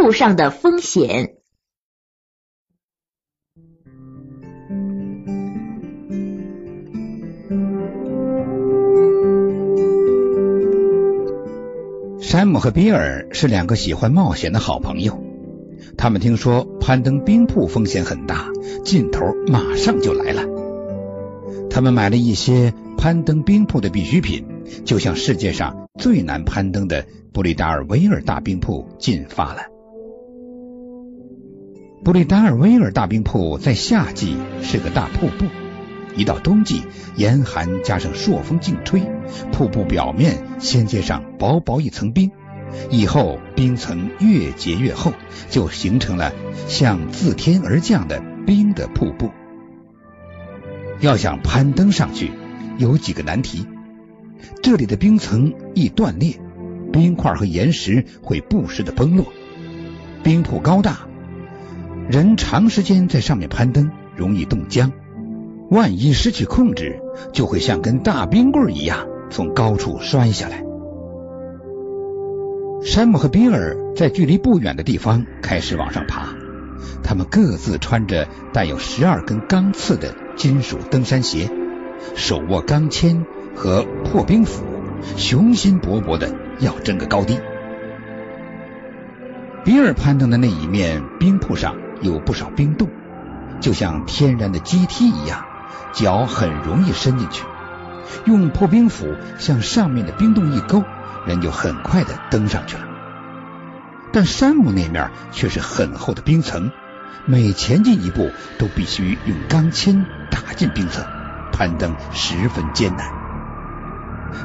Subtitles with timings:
[0.00, 1.34] 铺上的风险。
[12.20, 15.20] 山姆和比尔是两个喜欢冒险的好朋友。
[15.96, 18.52] 他们听说攀登冰瀑风险很大，
[18.84, 20.44] 劲头马上就来了。
[21.68, 24.46] 他们买了一些攀登冰瀑的必需品，
[24.84, 29.62] 就向世界上最难攀登的布里达尔维尔大冰瀑进发了。
[32.04, 35.46] 布里达尔维尔大冰瀑在夏季是个大瀑布，
[36.16, 36.82] 一到冬季，
[37.16, 39.02] 严寒加上朔风劲吹，
[39.52, 42.30] 瀑布表面先结上薄薄一层冰。
[42.90, 45.12] 以后冰层越结越厚，
[45.50, 46.32] 就形成了
[46.66, 49.30] 像自天而降的冰的瀑布。
[51.00, 52.30] 要想攀登上去，
[52.78, 53.66] 有几个难题。
[54.62, 56.38] 这里的冰层易断裂，
[56.92, 59.26] 冰块和岩石会不时的崩落。
[60.22, 61.08] 冰瀑高大，
[62.08, 64.92] 人长时间在上面攀登容易冻僵，
[65.70, 67.02] 万一失去控制，
[67.34, 70.64] 就会像根大冰棍一样从高处摔下来。
[72.82, 76.30] 山姆和比尔在距离不远的地方开始往上爬，
[77.02, 81.50] 他们各自穿着带有十二根钢刺的金属登山鞋，
[82.14, 83.22] 手握钢钎
[83.54, 84.64] 和破冰斧，
[85.18, 87.38] 雄心勃勃的要争个高低。
[89.62, 92.88] 比尔攀登的那一面冰瀑上有不少冰洞，
[93.60, 95.44] 就像天然的阶梯一样，
[95.92, 97.44] 脚很容易伸进去。
[98.24, 100.84] 用破冰斧向上面的冰洞一勾。
[101.26, 102.84] 人就很快的登上去了，
[104.12, 106.70] 但山姆那面却是很厚的冰层，
[107.26, 111.04] 每前进一步都必须用钢钎打进冰层，
[111.52, 113.12] 攀登十分艰难。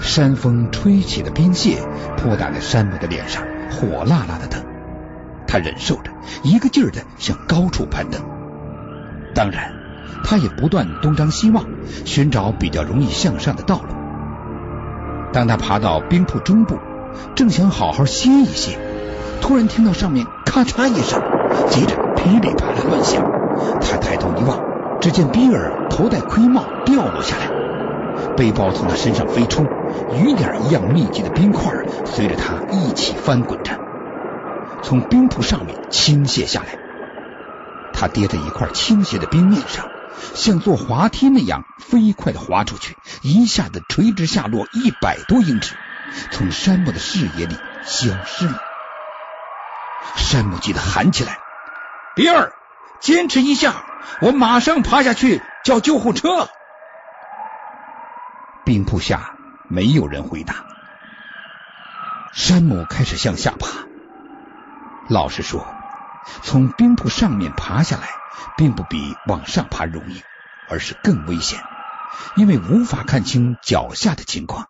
[0.00, 1.86] 山风吹起的冰屑
[2.16, 4.64] 扑打在山姆的脸上，火辣辣的疼。
[5.52, 6.10] 他忍受着，
[6.42, 8.22] 一个劲儿的向高处攀登。
[9.34, 9.74] 当然，
[10.24, 11.66] 他也不断东张西望，
[12.06, 13.94] 寻找比较容易向上的道路。
[15.30, 16.78] 当他爬到冰瀑中部，
[17.34, 18.78] 正想好好歇一歇，
[19.42, 21.20] 突然听到上面咔嚓一声，
[21.68, 23.22] 接着噼里啪啦乱响。
[23.82, 24.58] 他抬头一望，
[25.02, 29.64] 只见比尔头戴盔帽掉落下来，背包从他身上飞出，
[30.14, 31.70] 雨点一样密集的冰块
[32.06, 33.78] 随着他一起翻滚着，
[34.82, 36.78] 从冰瀑上面倾泻下来。
[37.92, 39.88] 他跌在一块倾斜的冰面上。
[40.34, 45.74] 像坐滑梯那样飞快的滑出去，一下子垂直下落一百多英尺，
[46.30, 48.60] 从山姆的视野里消失了。
[50.16, 51.38] 山姆急得喊起来
[52.14, 52.52] ：“比尔，
[53.00, 53.84] 坚持一下，
[54.20, 56.48] 我马上爬下去叫救护车。”
[58.64, 59.34] 冰瀑下
[59.68, 60.66] 没有人回答。
[62.32, 63.91] 山姆开始向下爬。
[65.08, 65.66] 老实说，
[66.42, 68.08] 从冰瀑上面爬下来。
[68.56, 70.22] 并不比往上爬容易，
[70.68, 71.60] 而是更危险，
[72.34, 74.68] 因为无法看清脚下的情况，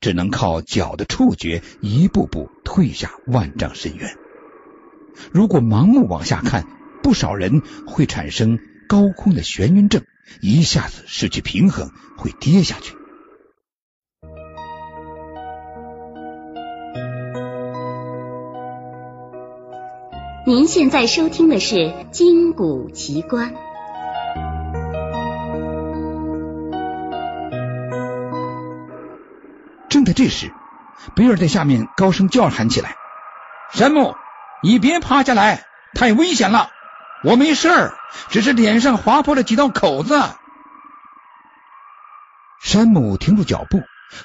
[0.00, 4.16] 只能靠脚的触觉一步步退下万丈深渊。
[5.32, 6.66] 如果盲目往下看，
[7.02, 8.58] 不少人会产生
[8.88, 10.04] 高空的眩晕症，
[10.40, 12.94] 一下子失去平衡，会跌下去。
[20.50, 21.76] 您现在收听的是
[22.10, 23.54] 《金谷奇观》。
[29.88, 30.52] 正在这时，
[31.14, 32.96] 比尔在下面高声叫喊起来
[33.70, 34.16] ：“山姆，
[34.60, 36.68] 你别趴下来，太危险了！
[37.22, 37.94] 我没事儿，
[38.30, 40.20] 只是脸上划破了几道口子。”
[42.60, 43.82] 山姆停住脚步，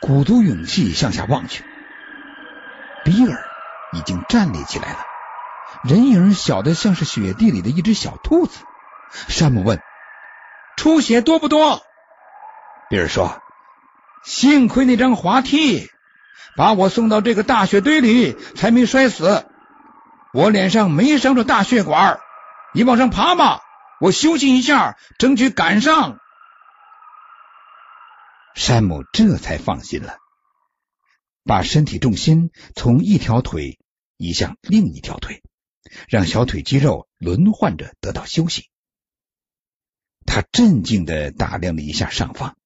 [0.00, 1.62] 鼓足勇气向下望去，
[3.04, 3.38] 比尔
[3.92, 4.98] 已经站立起来了。
[5.84, 8.64] 人影小的像是雪地里的一只小兔子。
[9.28, 9.80] 山姆问
[10.76, 11.82] ：“出血多不多？”
[12.90, 13.40] 比尔说
[14.24, 15.88] ：“幸亏那张滑梯
[16.56, 19.46] 把我送到这个大雪堆里，才没摔死。
[20.34, 22.20] 我脸上没伤着大血管。
[22.74, 23.60] 你往上爬吧，
[24.00, 26.18] 我休息一下，争取赶上。”
[28.54, 30.16] 山姆这才放心了，
[31.44, 33.78] 把身体重心从一条腿
[34.16, 35.42] 移向另一条腿。
[36.08, 38.68] 让小腿肌肉轮换着得到休息。
[40.26, 42.58] 他镇静的打量了一下上方，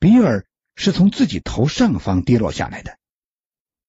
[0.00, 2.98] 比尔是从自己头上方跌落下来的。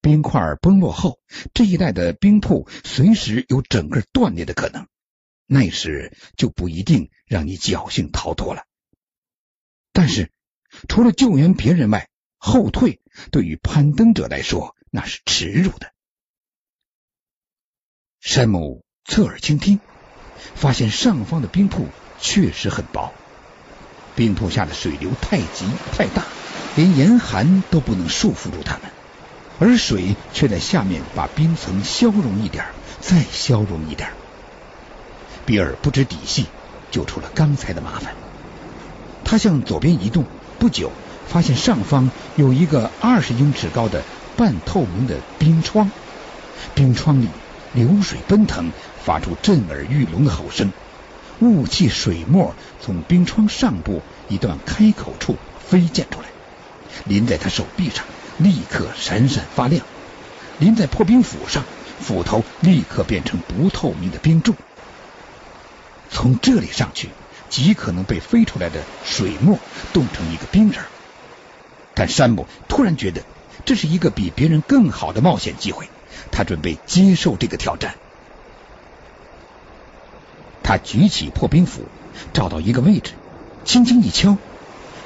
[0.01, 1.19] 冰块崩落后，
[1.55, 4.87] 这一带的冰瀑随时有整个断裂的可能，
[5.47, 8.67] 那时就不一定让你侥幸逃脱了。
[9.91, 10.31] 但是，
[10.87, 12.07] 除了救援别人外，
[12.37, 13.01] 后退
[13.31, 15.94] 对于攀登者来说那是耻辱的。
[18.25, 19.79] 山姆侧耳倾听，
[20.55, 21.85] 发现上方的冰瀑
[22.19, 23.13] 确实很薄，
[24.15, 26.23] 冰瀑下的水流太急太大，
[26.75, 28.91] 连严寒都不能束缚住他们，
[29.59, 32.65] 而水却在下面把冰层消融一点，
[32.99, 34.09] 再消融一点。
[35.45, 36.47] 比尔不知底细，
[36.89, 38.15] 就出了刚才的麻烦。
[39.23, 40.25] 他向左边移动，
[40.57, 40.91] 不久
[41.27, 44.01] 发现上方有一个二十英尺高的
[44.35, 45.91] 半透明的冰窗，
[46.73, 47.27] 冰窗里
[47.75, 48.71] 流水奔腾，
[49.03, 50.71] 发出震耳欲聋的吼声。
[51.41, 55.35] 雾气水沫从冰窗上部一段开口处
[55.67, 56.27] 飞溅出来，
[57.03, 58.05] 淋在他手臂上，
[58.37, 59.81] 立刻闪闪发亮；
[60.57, 61.65] 淋在破冰斧上，
[61.99, 64.55] 斧头立刻变成不透明的冰柱。
[66.09, 67.09] 从这里上去，
[67.49, 69.59] 极可能被飞出来的水沫
[69.91, 70.81] 冻成一个冰人。
[71.93, 73.21] 但山姆突然觉得
[73.65, 75.89] 这是一个比别人更好的冒险机会，
[76.31, 77.95] 他准备接受这个挑战。
[80.63, 81.83] 他举起破冰斧，
[82.33, 83.11] 找到一个位置，
[83.65, 84.37] 轻轻一敲，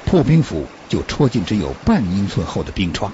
[0.06, 3.12] 破冰斧就戳进只有半英寸厚的冰窗，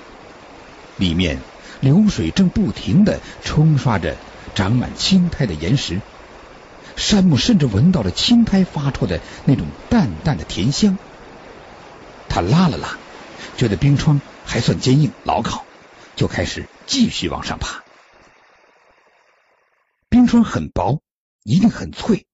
[0.96, 1.40] 里面
[1.81, 4.16] 流水正不停的冲刷着
[4.54, 6.00] 长满青苔的岩石。
[6.94, 10.96] 山姆甚至闻到了青苔发出的那种淡淡的甜香。
[12.28, 12.96] 他拉了拉，
[13.56, 15.64] 觉得冰窗还算坚硬牢靠，
[16.14, 17.82] 就开始继续往上爬。
[20.16, 21.02] 冰窗很薄，
[21.42, 22.26] 一定很脆。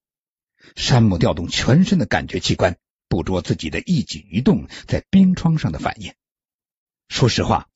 [0.76, 6.14] 山姆调动全身的感觉器官，捕捉自己的一举一动在冰窗上的反应。
[7.08, 7.68] 说实话，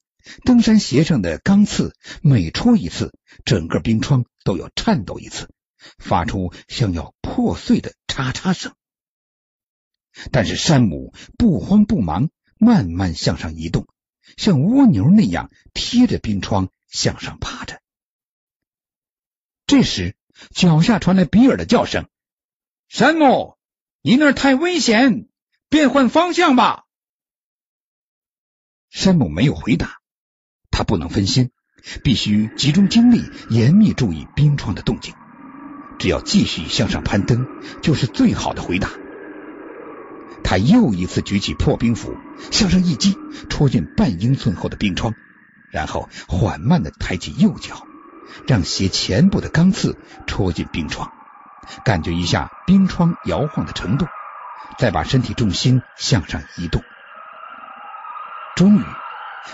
[0.44, 5.50] 登山鞋上的钢刺每戳一次，整个冰窗都要颤抖一次。
[5.98, 8.76] 发出像要破碎的嚓嚓声，
[10.30, 13.88] 但是山姆不慌不忙，慢慢向上移动，
[14.36, 17.80] 像蜗牛那样贴着冰窗向上爬着。
[19.66, 20.14] 这时，
[20.54, 22.06] 脚下传来比尔的叫声
[22.88, 23.56] ：“山姆，
[24.00, 25.26] 你那儿太危险，
[25.68, 26.84] 变换方向吧。”
[28.90, 29.98] 山姆没有回答，
[30.70, 31.50] 他不能分心，
[32.04, 35.14] 必须集中精力，严密注意冰窗的动静。
[35.98, 37.46] 只要继续向上攀登，
[37.82, 38.90] 就是最好的回答。
[40.44, 42.16] 他又一次举起破冰斧，
[42.52, 43.16] 向上一击，
[43.50, 45.14] 戳进半英寸厚的冰窗，
[45.72, 47.84] 然后缓慢的抬起右脚，
[48.46, 51.12] 让鞋前部的钢刺戳进冰床，
[51.84, 54.06] 感觉一下冰窗摇晃的程度，
[54.78, 56.82] 再把身体重心向上移动。
[58.54, 58.84] 终于，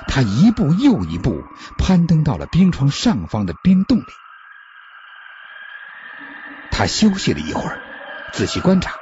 [0.08, 1.44] 他一步又一步
[1.78, 4.06] 攀登到了冰床上方的冰洞里。
[6.70, 7.80] 他休息了一会儿，
[8.32, 8.94] 仔细观察，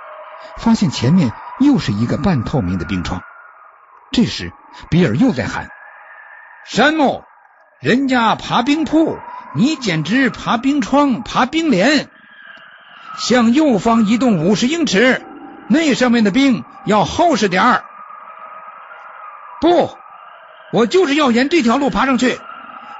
[0.59, 3.23] 发现前面又是一个半透明的冰窗。
[4.11, 4.53] 这时，
[4.91, 5.69] 比尔又在喊
[6.67, 7.23] ：“山姆，
[7.81, 9.19] 人家爬冰瀑，
[9.55, 12.11] 你简直爬冰窗、爬冰帘。
[13.19, 15.23] 向右方移动五十英尺，
[15.69, 17.85] 那上面的冰要厚实点儿。
[19.61, 19.97] 不，
[20.73, 22.39] 我就是要沿这条路爬上去。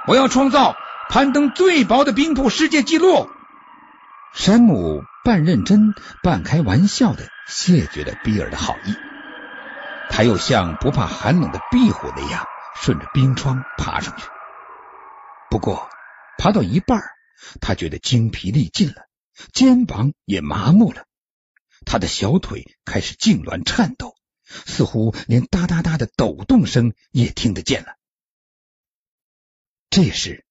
[0.07, 0.75] 我要创造
[1.09, 3.29] 攀登最薄的冰瀑世界纪录。”
[4.33, 5.93] 山姆半认真
[6.23, 8.95] 半开玩笑的谢绝了比尔的好意，
[10.09, 12.45] 他又像不怕寒冷的壁虎那样
[12.75, 14.23] 顺着冰窗爬上去。
[15.49, 15.89] 不过
[16.41, 17.03] 爬到一半，
[17.59, 19.07] 他觉得精疲力尽了，
[19.53, 21.05] 肩膀也麻木了，
[21.85, 27.95] 他的小腿开始痉挛颤抖，似乎连哒哒哒的抖动声也听得见了。
[29.91, 30.43] 这时，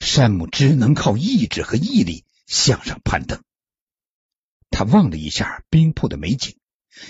[0.00, 2.26] 山姆只能靠意志和毅力。
[2.46, 3.42] 向上攀登，
[4.70, 6.58] 他望了一下冰瀑的美景，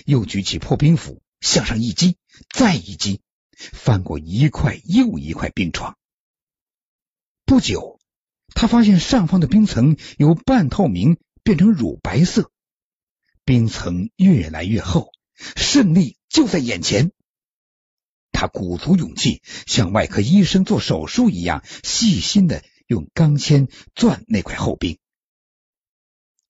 [0.05, 2.19] 又举起破冰斧向上一击，
[2.51, 3.21] 再一击，
[3.53, 5.97] 翻过一块又一块冰床。
[7.45, 7.98] 不久，
[8.55, 12.51] 他发现上方的冰层由半透明变成乳白色，
[13.45, 15.13] 冰层越来越厚，
[15.57, 17.13] 胜利就在眼前。
[18.33, 24.99] 他鼓足勇气，像外科医生做手术一样，细心的用钢钎钻那块厚冰。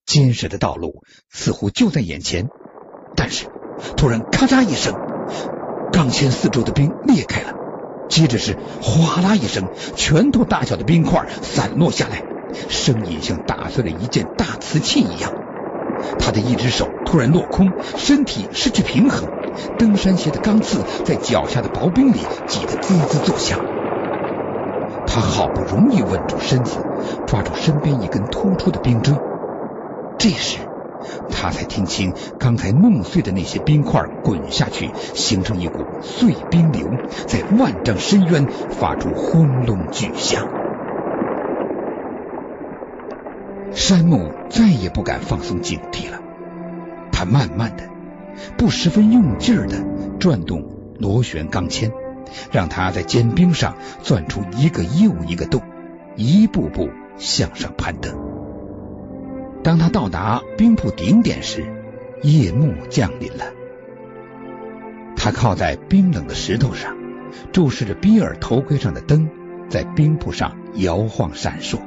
[0.04, 2.48] 坚实的道路似乎就在眼前，
[3.14, 3.46] 但是
[3.96, 4.94] 突然咔嚓一声，
[5.92, 7.57] 钢钎四周的冰裂开了，
[8.08, 12.22] 接着是哗啦一声，拳头大小的冰块散落下来，
[12.68, 15.32] 声音像打碎了一件大瓷器一样。
[16.18, 19.28] 他的一只手突然落空，身体失去平衡，
[19.78, 23.60] 登山鞋的钢刺在脚下的薄冰里挤得滋滋作响。
[25.06, 26.76] 他好不容易稳住身子，
[27.26, 29.14] 抓住身边一根突出的冰锥。
[30.18, 30.58] 这时，
[31.30, 36.88] 他才听清刚才弄碎的那些冰块滚下去，形成一股碎冰流，
[37.26, 40.46] 在万丈深渊发出轰隆巨响。
[43.72, 46.18] 山木再也不敢放松警惕了，
[47.12, 47.84] 他慢慢的、
[48.56, 49.84] 不十分用劲儿的
[50.18, 50.64] 转动
[50.98, 51.92] 螺旋钢钎，
[52.50, 55.62] 让它在坚冰上钻出一个又一个洞，
[56.16, 56.88] 一步步
[57.18, 58.27] 向上攀登。
[59.62, 61.66] 当他到达冰瀑顶点时，
[62.22, 63.52] 夜幕降临了。
[65.16, 66.96] 他靠在冰冷的石头上，
[67.52, 69.28] 注视着比尔头盔上的灯
[69.68, 71.80] 在冰瀑上摇晃闪烁。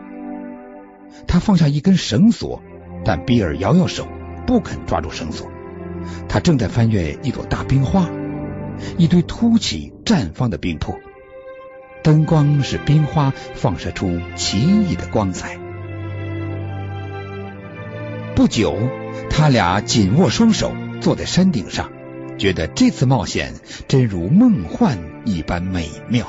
[1.28, 2.62] 他放下一根绳索，
[3.06, 4.08] 但比尔摇摇手，
[4.46, 5.50] 不肯抓住绳索。
[6.28, 8.10] 他正在翻越一朵大冰花，
[8.98, 10.96] 一堆凸起绽放的冰瀑，
[12.04, 15.61] 灯光使冰花放射出奇异的光彩。
[18.42, 18.76] 不久，
[19.30, 21.92] 他俩紧握双手，坐在山顶上，
[22.40, 23.54] 觉得这次冒险
[23.88, 26.26] 真如梦幻一般美妙。